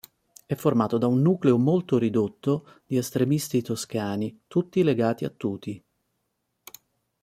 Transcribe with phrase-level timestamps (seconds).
[0.47, 5.83] È formata da un nucleo molto ridotto di estremisti toscani, tutti legati a Tuti.